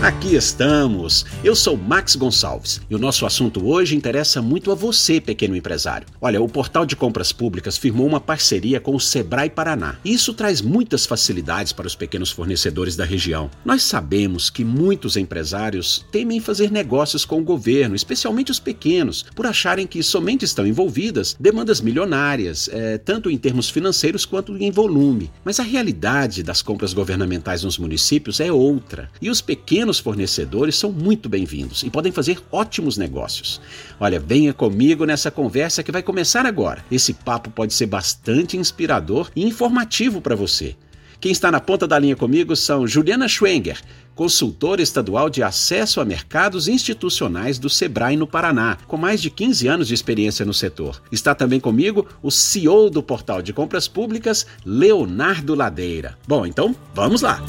[0.00, 1.26] Aqui estamos.
[1.42, 6.06] Eu sou Max Gonçalves e o nosso assunto hoje interessa muito a você, pequeno empresário.
[6.20, 9.96] Olha, o Portal de Compras Públicas firmou uma parceria com o Sebrae Paraná.
[10.04, 13.50] Isso traz muitas facilidades para os pequenos fornecedores da região.
[13.64, 19.46] Nós sabemos que muitos empresários temem fazer negócios com o governo, especialmente os pequenos, por
[19.46, 25.28] acharem que somente estão envolvidas demandas milionárias, é, tanto em termos financeiros quanto em volume.
[25.44, 29.10] Mas a realidade das compras governamentais nos municípios é outra.
[29.20, 33.60] E os pequenos pequenos fornecedores são muito bem-vindos e podem fazer ótimos negócios.
[33.98, 36.84] Olha, venha comigo nessa conversa que vai começar agora.
[36.90, 40.76] Esse papo pode ser bastante inspirador e informativo para você.
[41.20, 43.80] Quem está na ponta da linha comigo são Juliana Schwenger,
[44.14, 49.68] consultora estadual de acesso a mercados institucionais do Sebrae no Paraná, com mais de 15
[49.68, 51.02] anos de experiência no setor.
[51.10, 56.18] Está também comigo o CEO do Portal de Compras Públicas, Leonardo Ladeira.
[56.26, 57.42] Bom, então vamos lá!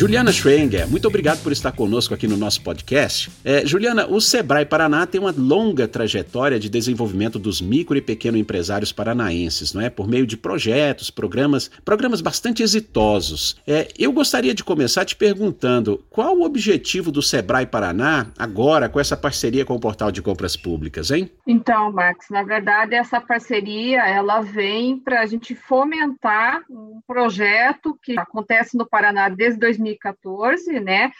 [0.00, 3.30] Juliana Schwenger, muito obrigado por estar conosco aqui no nosso podcast.
[3.44, 8.38] É, Juliana, o Sebrae Paraná tem uma longa trajetória de desenvolvimento dos micro e pequeno
[8.38, 9.90] empresários paranaenses, não é?
[9.90, 13.60] Por meio de projetos, programas, programas bastante exitosos.
[13.66, 18.98] É, eu gostaria de começar te perguntando qual o objetivo do Sebrae Paraná agora com
[18.98, 21.30] essa parceria com o Portal de Compras Públicas, hein?
[21.46, 28.18] Então, Max, na verdade essa parceria ela vem para a gente fomentar um projeto que
[28.18, 31.10] acontece no Paraná desde 2000 2014, né,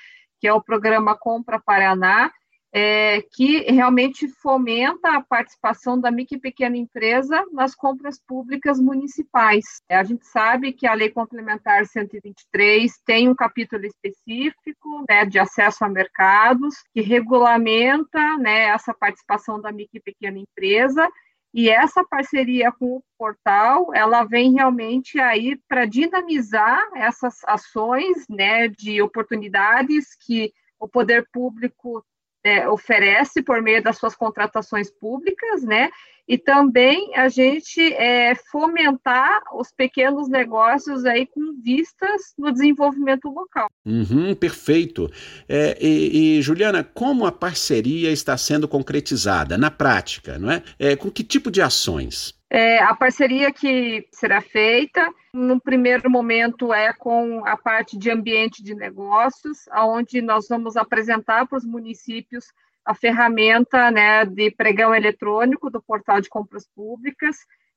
[0.40, 2.30] que é o programa Compra Paraná,
[2.72, 9.82] é, que realmente fomenta a participação da micro e pequena empresa nas compras públicas municipais.
[9.88, 15.38] É, a gente sabe que a Lei Complementar 123 tem um capítulo específico né, de
[15.38, 21.08] acesso a mercados que regulamenta né, essa participação da micro e pequena empresa
[21.52, 28.68] e essa parceria com o portal, ela vem realmente aí para dinamizar essas ações, né,
[28.68, 32.04] de oportunidades que o poder público
[32.42, 35.90] é, oferece por meio das suas contratações públicas, né?
[36.26, 43.68] E também a gente é, fomentar os pequenos negócios aí com vistas no desenvolvimento local.
[43.84, 45.10] Uhum, perfeito.
[45.48, 50.62] É, e, e, Juliana, como a parceria está sendo concretizada na prática, não é?
[50.78, 52.39] é com que tipo de ações?
[52.52, 58.60] É, a parceria que será feita, no primeiro momento, é com a parte de ambiente
[58.60, 62.46] de negócios, onde nós vamos apresentar para os municípios
[62.84, 67.36] a ferramenta né, de pregão eletrônico do portal de compras públicas,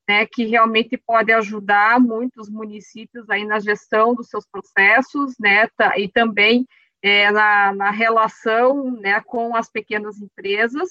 [0.10, 5.68] né, que realmente pode ajudar muitos municípios aí na gestão dos seus processos, né,
[5.98, 6.66] e também
[7.04, 10.90] é, na, na relação né, com as pequenas empresas,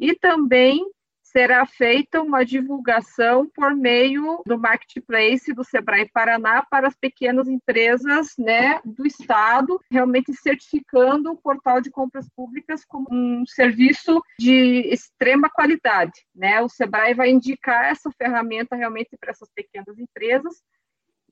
[0.00, 0.84] e também
[1.32, 8.34] será feita uma divulgação por meio do marketplace do Sebrae Paraná para as pequenas empresas
[8.36, 15.48] né, do Estado, realmente certificando o portal de compras públicas como um serviço de extrema
[15.48, 16.24] qualidade.
[16.34, 16.60] Né?
[16.60, 20.62] O Sebrae vai indicar essa ferramenta realmente para essas pequenas empresas.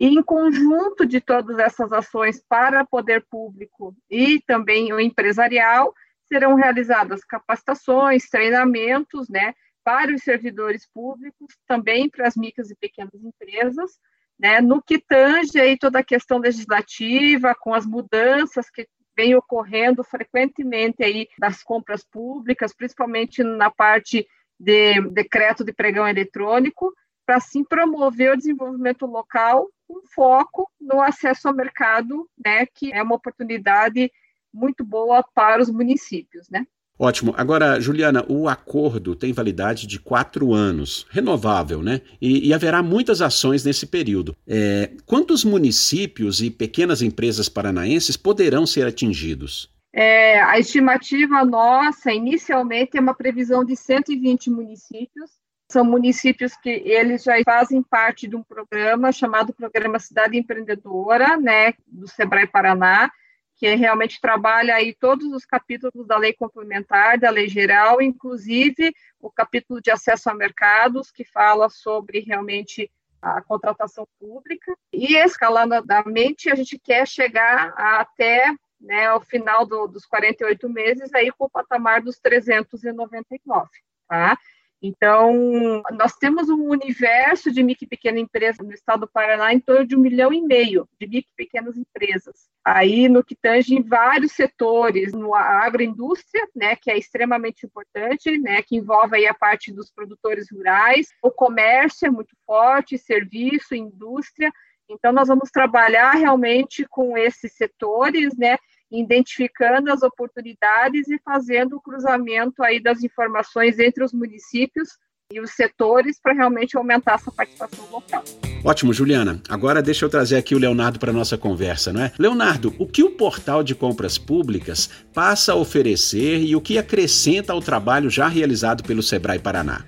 [0.01, 5.93] E em conjunto de todas essas ações para poder público e também o empresarial,
[6.29, 9.55] serão realizadas capacitações, treinamentos, né,
[9.89, 13.99] para os servidores públicos, também para as micros e pequenas empresas,
[14.39, 20.05] né, no que tange aí toda a questão legislativa, com as mudanças que vem ocorrendo
[20.05, 24.29] frequentemente aí das compras públicas, principalmente na parte
[24.61, 26.93] de decreto de pregão eletrônico,
[27.25, 33.03] para assim promover o desenvolvimento local com foco no acesso ao mercado, né, que é
[33.03, 34.13] uma oportunidade
[34.53, 36.67] muito boa para os municípios, né?
[36.99, 37.33] Ótimo.
[37.37, 42.01] Agora, Juliana, o acordo tem validade de quatro anos, renovável, né?
[42.21, 44.37] E, e haverá muitas ações nesse período.
[44.47, 49.71] É, quantos municípios e pequenas empresas paranaenses poderão ser atingidos?
[49.93, 55.31] É, a estimativa nossa, inicialmente, é uma previsão de 120 municípios.
[55.71, 61.75] São municípios que eles já fazem parte de um programa chamado Programa Cidade Empreendedora, né,
[61.87, 63.11] do Sebrae Paraná,
[63.59, 69.29] que realmente trabalha aí todos os capítulos da lei complementar, da lei geral, inclusive o
[69.29, 72.89] capítulo de acesso a mercados, que fala sobre realmente
[73.21, 74.73] a contratação pública.
[74.93, 81.33] E escaladamente a gente quer chegar até né, ao final do, dos 48 meses aí
[81.33, 83.69] com o patamar dos 399,
[84.09, 84.39] tá?
[84.81, 89.59] Então, nós temos um universo de micro e pequena empresa no estado do Paraná em
[89.59, 92.49] torno de um milhão e meio de micro e pequenas empresas.
[92.65, 98.63] Aí, no que tange em vários setores, no agroindústria, né, que é extremamente importante, né,
[98.63, 104.53] que envolve aí a parte dos produtores rurais, o comércio é muito forte, serviço, indústria.
[104.89, 108.57] Então, nós vamos trabalhar realmente com esses setores, né,
[108.91, 114.97] identificando as oportunidades e fazendo o cruzamento aí das informações entre os municípios
[115.31, 118.25] e os setores para realmente aumentar essa participação local.
[118.65, 119.41] Ótimo, Juliana.
[119.49, 122.13] Agora deixa eu trazer aqui o Leonardo para nossa conversa, não é?
[122.19, 127.53] Leonardo, o que o portal de compras públicas passa a oferecer e o que acrescenta
[127.53, 129.85] ao trabalho já realizado pelo Sebrae Paraná?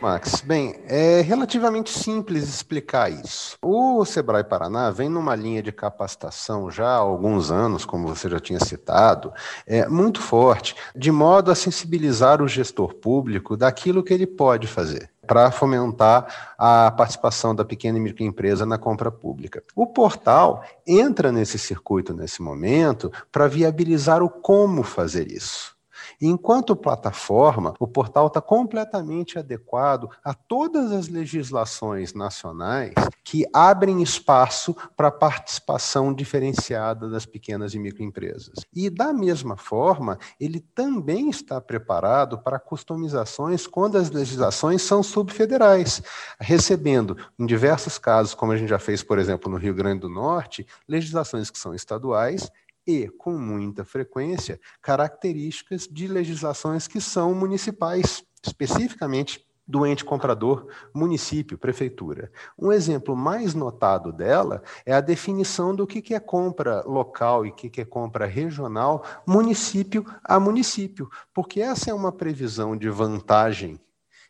[0.00, 3.58] Max, bem, é relativamente simples explicar isso.
[3.60, 8.40] O Sebrae Paraná vem numa linha de capacitação já há alguns anos, como você já
[8.40, 9.30] tinha citado,
[9.66, 15.10] é muito forte, de modo a sensibilizar o gestor público daquilo que ele pode fazer
[15.30, 19.62] para fomentar a participação da pequena e microempresa na compra pública.
[19.76, 25.79] O portal entra nesse circuito nesse momento para viabilizar o como fazer isso.
[26.20, 32.92] Enquanto plataforma, o portal está completamente adequado a todas as legislações nacionais
[33.24, 38.66] que abrem espaço para a participação diferenciada das pequenas e microempresas.
[38.74, 46.02] E, da mesma forma, ele também está preparado para customizações quando as legislações são subfederais,
[46.38, 50.08] recebendo, em diversos casos, como a gente já fez, por exemplo, no Rio Grande do
[50.10, 52.50] Norte, legislações que são estaduais
[52.86, 61.56] e, com muita frequência, características de legislações que são municipais, especificamente do ente comprador, município,
[61.56, 62.32] prefeitura.
[62.58, 67.54] Um exemplo mais notado dela é a definição do que é compra local e o
[67.54, 73.80] que é compra regional, município a município, porque essa é uma previsão de vantagem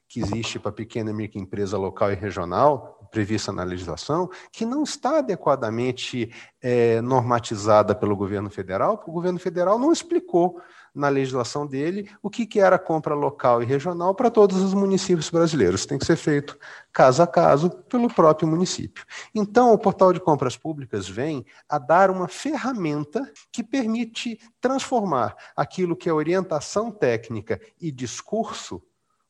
[0.06, 5.18] que existe para pequena e microempresa local e regional, prevista na legislação, que não está
[5.18, 10.60] adequadamente é, normatizada pelo governo federal, porque o governo federal não explicou
[10.94, 15.30] na legislação dele o que, que era compra local e regional para todos os municípios
[15.30, 15.86] brasileiros.
[15.86, 16.58] Tem que ser feito
[16.92, 19.04] caso a caso pelo próprio município.
[19.34, 25.96] Então, o portal de compras públicas vem a dar uma ferramenta que permite transformar aquilo
[25.96, 28.82] que é orientação técnica e discurso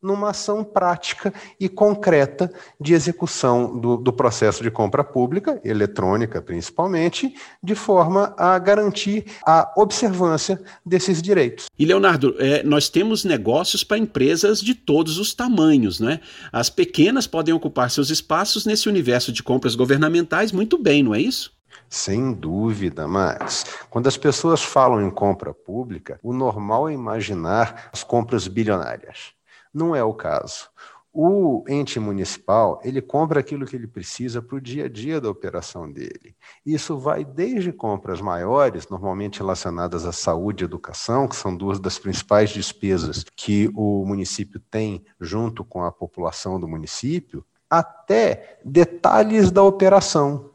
[0.02, 7.35] numa ação prática e concreta de execução do, do, processo de compra pública, eletrônica principalmente,
[7.62, 11.67] de forma a garantir a observância desses direitos.
[11.79, 16.20] E, Leonardo, é, nós temos negócios para empresas de todos os tamanhos, não é?
[16.52, 21.20] As pequenas podem ocupar seus espaços nesse universo de compras governamentais muito bem, não é
[21.20, 21.52] isso?
[21.88, 23.64] Sem dúvida, Max.
[23.91, 29.32] Quando as pessoas falam em compra pública, o normal é imaginar as compras bilionárias.
[29.72, 30.69] Não é o caso.
[31.12, 35.28] O ente municipal, ele compra aquilo que ele precisa para o dia a dia da
[35.28, 36.37] operação dele.
[36.64, 41.99] Isso vai desde compras maiores, normalmente relacionadas à saúde e educação, que são duas das
[41.99, 49.62] principais despesas que o município tem junto com a população do município, até detalhes da
[49.64, 50.50] operação,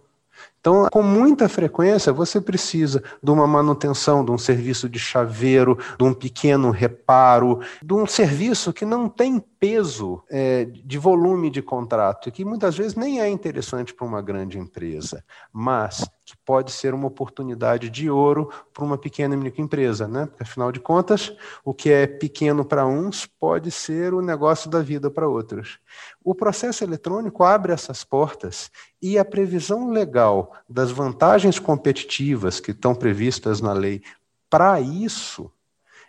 [0.65, 6.03] então, com muita frequência, você precisa de uma manutenção, de um serviço de chaveiro, de
[6.03, 12.31] um pequeno reparo, de um serviço que não tem peso é, de volume de contrato,
[12.31, 15.23] que muitas vezes nem é interessante para uma grande empresa,
[15.53, 20.25] mas que pode ser uma oportunidade de ouro para uma pequena e microempresa, né?
[20.25, 21.31] Porque, afinal de contas,
[21.63, 25.77] o que é pequeno para uns pode ser o negócio da vida para outros.
[26.23, 32.95] O processo eletrônico abre essas portas e a previsão legal das vantagens competitivas que estão
[32.95, 34.01] previstas na lei
[34.49, 35.51] para isso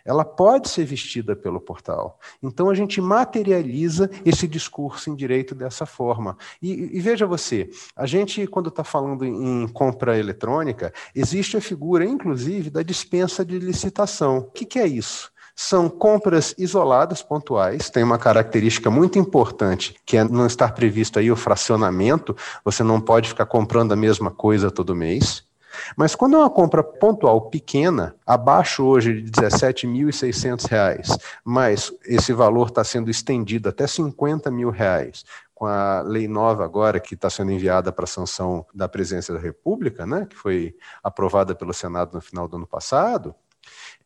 [0.07, 2.17] ela pode ser vestida pelo portal.
[2.41, 6.37] Então a gente materializa esse discurso em direito dessa forma.
[6.61, 12.05] E, e veja você, a gente, quando está falando em compra eletrônica, existe a figura,
[12.05, 14.37] inclusive, da dispensa de licitação.
[14.37, 15.29] O que, que é isso?
[15.53, 21.31] São compras isoladas, pontuais, tem uma característica muito importante, que é não estar previsto aí
[21.31, 25.46] o fracionamento, você não pode ficar comprando a mesma coisa todo mês.
[25.95, 32.67] Mas quando é uma compra pontual pequena, abaixo hoje de R$ 17.600, mas esse valor
[32.67, 37.51] está sendo estendido até 50 mil reais, com a lei nova agora que está sendo
[37.51, 42.47] enviada para sanção da presidência da República, né, que foi aprovada pelo Senado no final
[42.47, 43.33] do ano passado,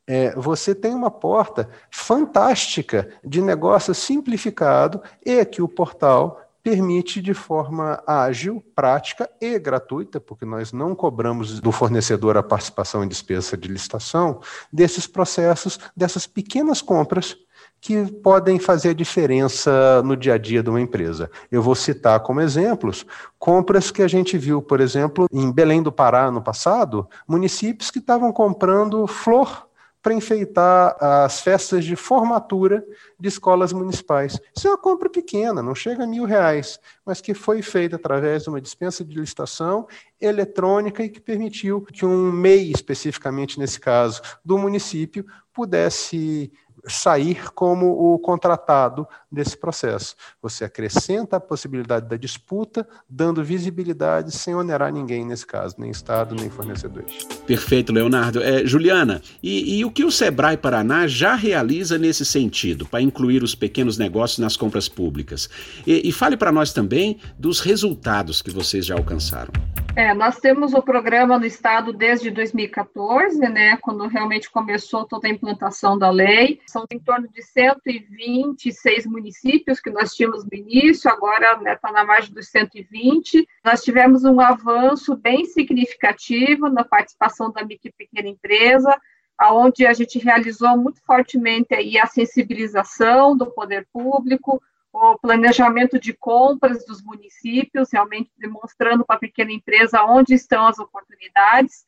[0.08, 7.34] é, você tem uma porta fantástica de negócio simplificado e que o portal permite de
[7.34, 13.58] forma ágil, prática e gratuita, porque nós não cobramos do fornecedor a participação em despesa
[13.58, 14.40] de licitação,
[14.72, 17.38] desses processos, dessas pequenas compras
[17.80, 21.32] que podem fazer a diferença no dia a dia de uma empresa.
[21.52, 23.06] Eu vou citar como exemplos
[23.40, 27.98] compras que a gente viu, por exemplo, em Belém do Pará no passado, municípios que
[27.98, 29.68] estavam comprando flor
[30.02, 32.84] para enfeitar as festas de formatura
[33.20, 34.40] de escolas municipais.
[34.56, 38.44] Isso é uma compra pequena, não chega a mil reais, mas que foi feita através
[38.44, 39.88] de uma dispensa de licitação
[40.20, 46.52] eletrônica e que permitiu que um MEI, especificamente nesse caso, do município, pudesse
[46.88, 50.16] sair como o contratado desse processo.
[50.42, 56.36] Você acrescenta a possibilidade da disputa, dando visibilidade sem onerar ninguém nesse caso, nem Estado,
[56.36, 57.26] nem fornecedores.
[57.46, 58.42] Perfeito, Leonardo.
[58.42, 63.44] É, Juliana, e, e o que o Sebrae Paraná já realiza nesse sentido, para incluir
[63.44, 65.50] os pequenos negócios nas compras públicas?
[65.86, 69.52] E, e fale para nós também dos resultados que vocês já alcançaram.
[69.94, 75.32] É, nós temos o programa no estado desde 2014, né, quando realmente começou toda a
[75.32, 76.62] implantação da lei.
[76.66, 81.92] São em torno de 126 municípios que nós tínhamos no início, agora está né, tá
[81.92, 83.46] na margem dos 120.
[83.66, 88.98] Nós tivemos um avanço bem significativo na participação da micro e pequena empresa,
[89.38, 94.62] aonde a gente realizou muito fortemente aí a sensibilização do poder público,
[94.94, 100.80] o planejamento de compras dos municípios, realmente demonstrando para a pequena empresa onde estão as
[100.80, 101.86] oportunidades.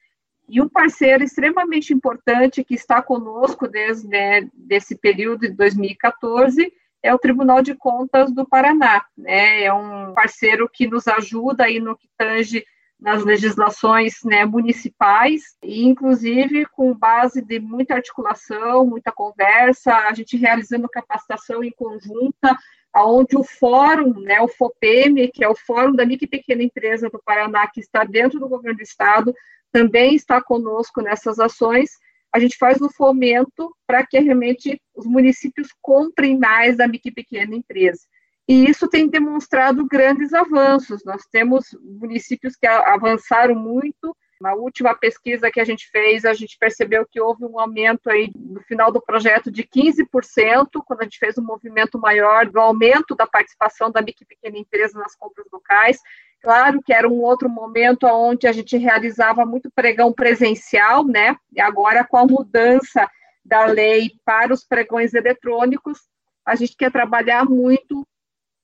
[0.47, 7.13] E um parceiro extremamente importante que está conosco desde né, desse período de 2014 é
[7.13, 9.05] o Tribunal de Contas do Paraná.
[9.17, 9.63] Né?
[9.65, 12.65] É um parceiro que nos ajuda aí no que tange
[13.03, 20.37] nas legislações né, municipais, e inclusive com base de muita articulação, muita conversa, a gente
[20.37, 22.57] realizando capacitação em conjunta,
[22.95, 27.09] onde o fórum, né, o FOPEM, que é o Fórum da Micro e Pequena Empresa
[27.09, 29.33] do Paraná, que está dentro do governo do estado,
[29.71, 31.89] também está conosco nessas ações.
[32.31, 37.13] A gente faz o fomento para que realmente os municípios comprem mais da micro e
[37.13, 38.01] pequena empresa.
[38.47, 41.03] E isso tem demonstrado grandes avanços.
[41.05, 46.57] Nós temos municípios que avançaram muito, na última pesquisa que a gente fez, a gente
[46.57, 51.17] percebeu que houve um aumento aí no final do projeto de 15%, quando a gente
[51.17, 55.47] fez um movimento maior do aumento da participação da micro e pequena empresa nas compras
[55.51, 55.99] locais.
[56.41, 61.37] Claro que era um outro momento onde a gente realizava muito pregão presencial, né?
[61.53, 63.09] E agora com a mudança
[63.45, 65.99] da lei para os pregões eletrônicos,
[66.45, 68.05] a gente quer trabalhar muito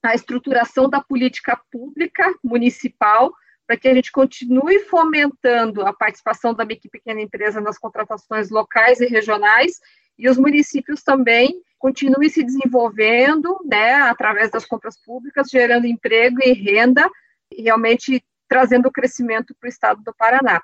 [0.03, 3.31] a estruturação da política pública municipal
[3.69, 8.99] para que a gente continue fomentando a participação da e pequena empresa nas contratações locais
[8.99, 9.79] e regionais,
[10.17, 16.51] e os municípios também continuem se desenvolvendo, né, através das compras públicas, gerando emprego e
[16.51, 17.07] renda,
[17.51, 20.63] e realmente trazendo crescimento para o estado do Paraná.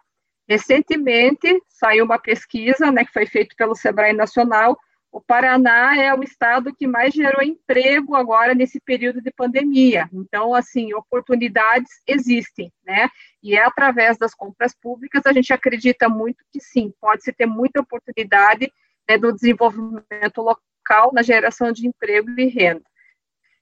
[0.50, 4.76] Recentemente, saiu uma pesquisa, né, que foi feita pelo Sebrae Nacional,
[5.16, 10.10] o Paraná é o estado que mais gerou emprego agora nesse período de pandemia.
[10.12, 13.08] Então, assim, oportunidades existem, né?
[13.42, 17.80] E é através das compras públicas a gente acredita muito que sim, pode-se ter muita
[17.80, 18.70] oportunidade
[19.10, 22.84] né, do desenvolvimento local na geração de emprego e renda.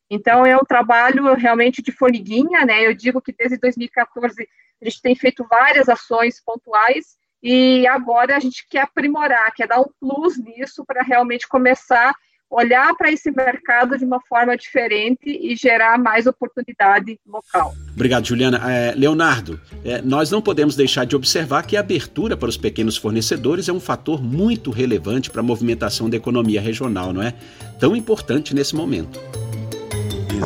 [0.09, 2.83] Então, é um trabalho realmente de formiguinha, né?
[2.83, 4.49] Eu digo que desde 2014
[4.81, 9.81] a gente tem feito várias ações pontuais e agora a gente quer aprimorar, quer dar
[9.81, 12.15] um plus nisso para realmente começar a
[12.49, 17.73] olhar para esse mercado de uma forma diferente e gerar mais oportunidade local.
[17.93, 18.61] Obrigado, Juliana.
[18.71, 22.95] É, Leonardo, é, nós não podemos deixar de observar que a abertura para os pequenos
[22.95, 27.33] fornecedores é um fator muito relevante para a movimentação da economia regional, não é?
[27.79, 29.19] Tão importante nesse momento.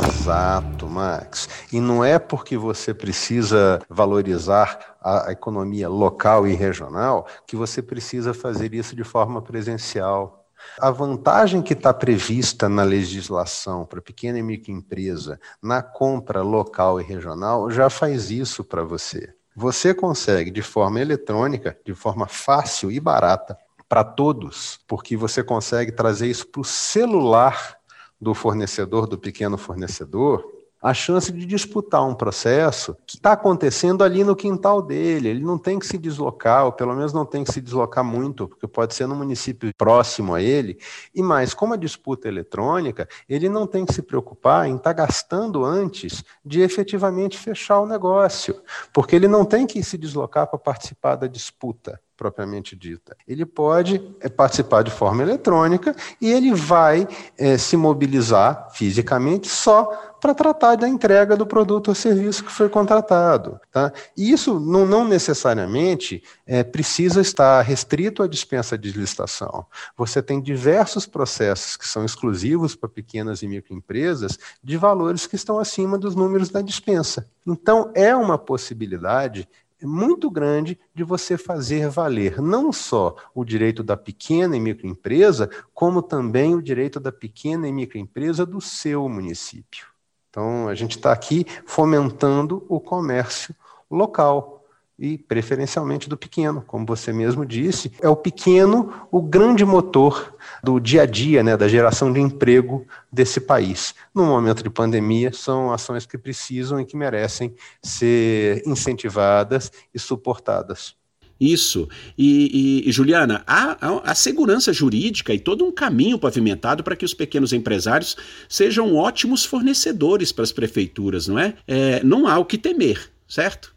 [0.06, 1.48] Exato, Max.
[1.72, 8.34] E não é porque você precisa valorizar a economia local e regional que você precisa
[8.34, 10.46] fazer isso de forma presencial.
[10.80, 17.04] A vantagem que está prevista na legislação para pequena e microempresa na compra local e
[17.04, 19.34] regional já faz isso para você.
[19.56, 23.58] Você consegue, de forma eletrônica, de forma fácil e barata,
[23.89, 27.76] para todos, porque você consegue trazer isso para o celular
[28.20, 34.24] do fornecedor, do pequeno fornecedor, a chance de disputar um processo que está acontecendo ali
[34.24, 35.30] no quintal dele.
[35.30, 38.48] Ele não tem que se deslocar, ou pelo menos não tem que se deslocar muito,
[38.48, 40.78] porque pode ser no município próximo a ele.
[41.16, 44.94] E mais, como a disputa é eletrônica, ele não tem que se preocupar em estar
[44.94, 48.62] tá gastando antes de efetivamente fechar o negócio,
[48.94, 52.00] porque ele não tem que se deslocar para participar da disputa.
[52.18, 53.16] Propriamente dita.
[53.28, 57.08] Ele pode é, participar de forma eletrônica e ele vai
[57.38, 62.68] é, se mobilizar fisicamente só para tratar da entrega do produto ou serviço que foi
[62.68, 63.60] contratado.
[63.72, 63.94] Tá?
[64.16, 69.66] E isso não, não necessariamente é, precisa estar restrito à dispensa de licitação.
[69.96, 75.60] Você tem diversos processos que são exclusivos para pequenas e microempresas de valores que estão
[75.60, 77.28] acima dos números da dispensa.
[77.46, 79.48] Então, é uma possibilidade
[79.86, 86.01] muito grande de você fazer valer não só o direito da pequena e microempresa, como
[86.01, 89.88] também o direito da pequena e microempresa do seu município.
[90.29, 93.55] Então, a gente está aqui fomentando o comércio
[93.89, 94.57] local
[95.00, 100.80] e preferencialmente do pequeno, como você mesmo disse, é o pequeno o grande motor do
[100.80, 103.94] dia a dia, né, da geração de emprego desse país.
[104.13, 110.96] No momento de pandemia, são ações que precisam e que merecem ser incentivadas e suportadas.
[111.39, 111.88] Isso.
[112.18, 117.06] E, e, e Juliana, há, há, segurança jurídica e todo um caminho pavimentado para que
[117.06, 118.18] os pequenos empresários
[118.50, 121.54] sejam ótimos fornecedores para as prefeituras, não é?
[121.68, 123.76] é não há o que temer, certo?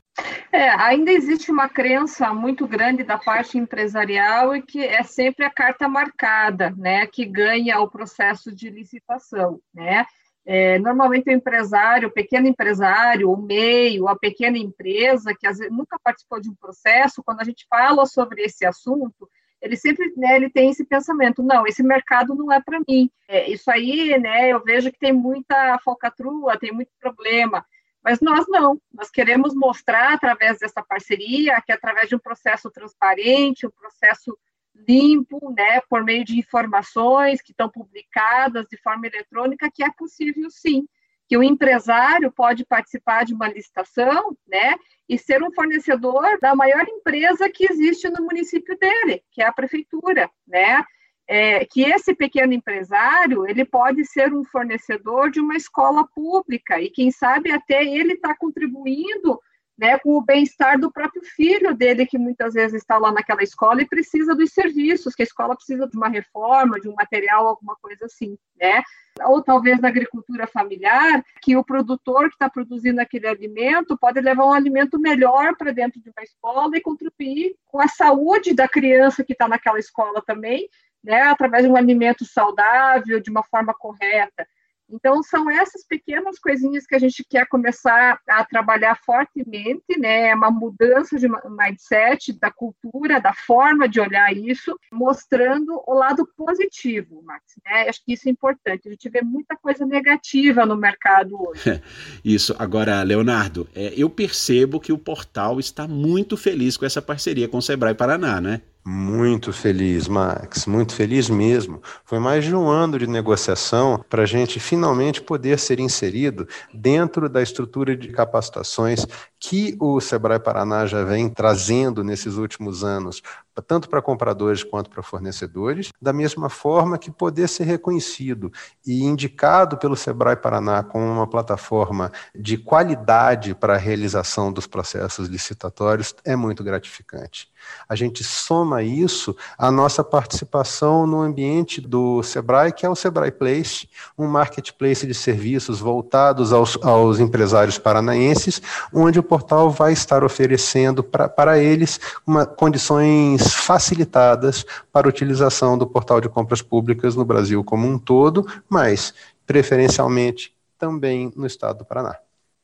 [0.53, 5.50] É, ainda existe uma crença muito grande da parte empresarial e que é sempre a
[5.50, 10.05] carta marcada, né, que ganha o processo de licitação, né?
[10.45, 15.73] É, normalmente o empresário, o pequeno empresário, o meio, a pequena empresa, que às vezes
[15.73, 19.29] nunca participou de um processo, quando a gente fala sobre esse assunto,
[19.61, 23.11] ele sempre né, ele tem esse pensamento, não, esse mercado não é para mim.
[23.29, 27.65] É, isso aí, né, eu vejo que tem muita falcatrua, tem muito problema.
[28.02, 33.66] Mas nós não, nós queremos mostrar através dessa parceria que através de um processo transparente,
[33.66, 34.37] um processo
[34.75, 40.49] limpo, né, por meio de informações que estão publicadas de forma eletrônica, que é possível
[40.50, 40.87] sim,
[41.28, 44.75] que o empresário pode participar de uma licitação, né,
[45.09, 49.52] e ser um fornecedor da maior empresa que existe no município dele, que é a
[49.52, 50.85] prefeitura, né,
[51.33, 56.91] é, que esse pequeno empresário ele pode ser um fornecedor de uma escola pública e
[56.91, 59.41] quem sabe até ele está contribuindo
[59.81, 63.81] né, com o bem-estar do próprio filho dele que muitas vezes está lá naquela escola
[63.81, 67.75] e precisa dos serviços que a escola precisa de uma reforma de um material alguma
[67.77, 68.83] coisa assim né
[69.25, 74.45] ou talvez na agricultura familiar que o produtor que está produzindo aquele alimento pode levar
[74.45, 79.25] um alimento melhor para dentro de uma escola e contribuir com a saúde da criança
[79.25, 80.69] que está naquela escola também
[81.03, 84.47] né, através de um alimento saudável, de uma forma correta.
[84.93, 90.29] Então, são essas pequenas coisinhas que a gente quer começar a trabalhar fortemente, né?
[90.29, 96.26] É uma mudança de mindset, da cultura, da forma de olhar isso, mostrando o lado
[96.37, 97.55] positivo, Max.
[97.65, 97.89] Né?
[97.89, 98.89] Acho que isso é importante.
[98.89, 101.83] A gente vê muita coisa negativa no mercado hoje.
[102.25, 102.55] isso.
[102.59, 107.59] Agora, Leonardo, é, eu percebo que o portal está muito feliz com essa parceria com
[107.59, 108.63] o Sebrae Paraná, né?
[108.82, 111.82] Muito feliz, Max, muito feliz mesmo.
[112.02, 117.28] Foi mais de um ano de negociação para a gente finalmente poder ser inserido dentro
[117.28, 119.06] da estrutura de capacitações
[119.38, 123.23] que o Sebrae Paraná já vem trazendo nesses últimos anos,
[123.67, 128.52] tanto para compradores quanto para fornecedores, da mesma forma que poder ser reconhecido
[128.86, 135.28] e indicado pelo Sebrae Paraná como uma plataforma de qualidade para a realização dos processos
[135.28, 137.49] licitatórios é muito gratificante.
[137.89, 143.30] A gente soma isso à nossa participação no ambiente do Sebrae, que é o Sebrae
[143.30, 150.25] Place, um marketplace de serviços voltados aos, aos empresários paranaenses, onde o portal vai estar
[150.25, 157.17] oferecendo pra, para eles uma, condições facilitadas para a utilização do portal de compras públicas
[157.17, 159.15] no Brasil como um todo, mas
[159.47, 162.17] preferencialmente também no estado do Paraná.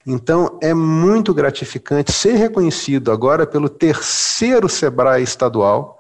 [0.07, 5.97] Então, é muito gratificante ser reconhecido agora pelo terceiro SEBRAE estadual,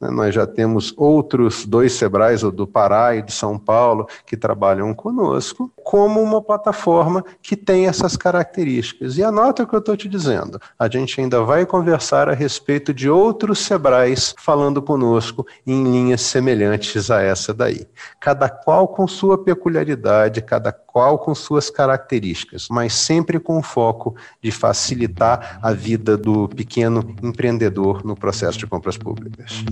[0.00, 4.36] né, nós já temos outros dois Sebrais, o do Pará e de São Paulo, que
[4.36, 9.18] trabalham conosco, como uma plataforma que tem essas características.
[9.18, 10.58] E anota o que eu estou te dizendo.
[10.78, 17.10] A gente ainda vai conversar a respeito de outros Sebrais falando conosco em linhas semelhantes
[17.10, 17.86] a essa daí.
[18.18, 24.14] Cada qual com sua peculiaridade, cada qual com suas características, mas sempre com o foco
[24.40, 29.64] de facilitar a vida do pequeno empreendedor no processo de compras públicas.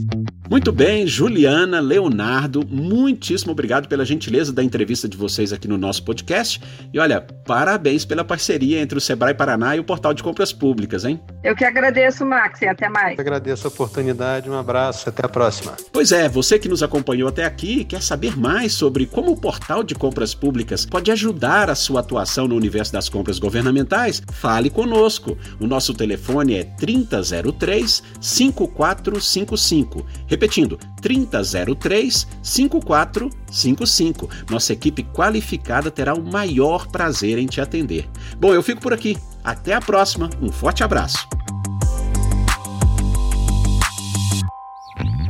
[0.50, 6.01] Muito bem, Juliana, Leonardo, muitíssimo obrigado pela gentileza da entrevista de vocês aqui no nosso
[6.02, 6.60] podcast.
[6.92, 11.04] E olha, parabéns pela parceria entre o Sebrae Paraná e o Portal de Compras Públicas,
[11.04, 11.20] hein?
[11.42, 13.16] Eu que agradeço, Max, e até mais.
[13.16, 15.76] Eu agradeço a oportunidade, um abraço, até a próxima.
[15.92, 19.40] Pois é, você que nos acompanhou até aqui e quer saber mais sobre como o
[19.40, 24.68] Portal de Compras Públicas pode ajudar a sua atuação no universo das compras governamentais, fale
[24.70, 25.36] conosco.
[25.60, 30.06] O nosso telefone é 3003 5455.
[30.26, 33.41] Repetindo, 3003 5455.
[34.50, 38.08] Nossa equipe qualificada terá o maior prazer em te atender.
[38.38, 39.16] Bom, eu fico por aqui.
[39.44, 40.30] Até a próxima.
[40.40, 41.28] Um forte abraço.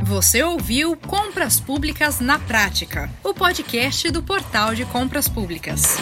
[0.03, 5.97] Você ouviu Compras Públicas na Prática, o podcast do Portal de Compras Públicas.